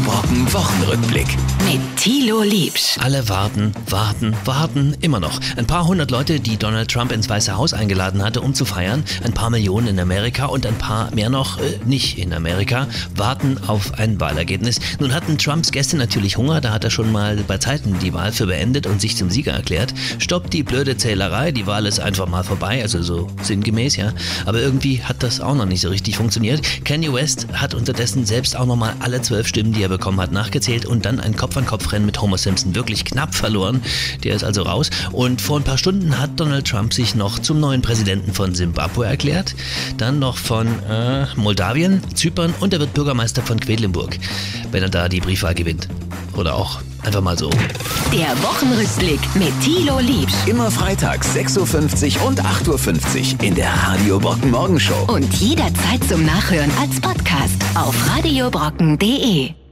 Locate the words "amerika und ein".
10.00-10.78